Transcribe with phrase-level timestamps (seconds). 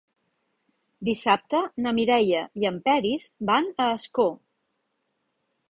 [1.09, 4.31] Dissabte na Mireia i en Peris van a Ascó.